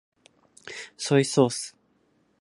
[0.97, 1.77] ソイソース